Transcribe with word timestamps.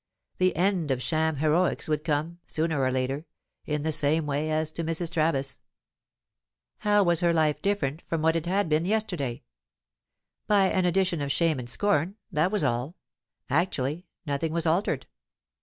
The 0.39 0.55
end 0.55 0.89
of 0.89 0.99
sham 0.99 1.35
heroics 1.35 1.87
would 1.87 2.03
come, 2.03 2.39
sooner 2.47 2.81
or 2.81 2.89
later, 2.89 3.27
in 3.67 3.83
the 3.83 3.91
same 3.91 4.25
way 4.25 4.49
as 4.49 4.71
to 4.71 4.83
Mrs. 4.83 5.11
Travis. 5.11 5.59
How 6.79 7.03
was 7.03 7.19
her 7.19 7.31
life 7.31 7.61
different 7.61 8.01
from 8.07 8.23
what 8.23 8.35
it 8.35 8.47
had 8.47 8.67
been 8.67 8.85
yesterday? 8.85 9.43
By 10.47 10.69
an 10.71 10.85
addition 10.85 11.21
of 11.21 11.31
shame 11.31 11.59
and 11.59 11.69
scorn, 11.69 12.15
that 12.31 12.51
was 12.51 12.63
all; 12.63 12.95
actually, 13.47 14.07
nothing 14.25 14.51
was 14.51 14.65
altered. 14.65 15.05